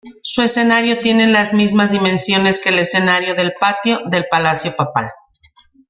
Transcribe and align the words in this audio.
Su 0.23 0.41
escenario 0.41 0.99
tiene 0.99 1.27
las 1.27 1.53
mismas 1.53 1.91
dimensiones 1.91 2.59
que 2.59 2.69
el 2.69 2.79
escenario 2.79 3.35
del 3.35 3.53
patio 3.59 3.99
del 4.09 4.25
Palacio 4.31 4.75
Papal. 4.75 5.11